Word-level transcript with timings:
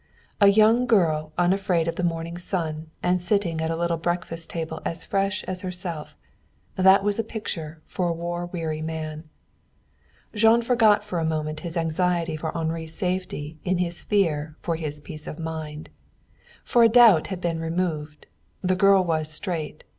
A 0.39 0.47
young 0.47 0.87
girl 0.87 1.31
unafraid 1.37 1.87
of 1.87 1.95
the 1.95 2.03
morning 2.03 2.35
sun 2.35 2.89
and 3.03 3.21
sitting 3.21 3.61
at 3.61 3.69
a 3.69 3.75
little 3.75 3.97
breakfast 3.97 4.49
table 4.49 4.81
as 4.83 5.05
fresh 5.05 5.43
as 5.43 5.61
herself 5.61 6.17
that 6.75 7.03
was 7.03 7.19
a 7.19 7.23
picture 7.23 7.83
for 7.85 8.07
a 8.07 8.11
war 8.11 8.47
weary 8.47 8.81
man. 8.81 9.29
Jean 10.33 10.63
forgot 10.63 11.03
for 11.03 11.19
a 11.19 11.23
moment 11.23 11.59
his 11.59 11.77
anxiety 11.77 12.35
for 12.35 12.51
Henri's 12.57 12.95
safety 12.95 13.59
in 13.63 13.77
his 13.77 14.01
fear 14.01 14.55
for 14.63 14.75
his 14.75 14.99
peace 15.01 15.27
of 15.27 15.37
mind. 15.37 15.91
For 16.63 16.81
a 16.81 16.89
doubt 16.89 17.27
had 17.27 17.39
been 17.39 17.59
removed. 17.59 18.25
The 18.63 18.75
girl 18.75 19.03
was 19.03 19.31
straight. 19.31 19.83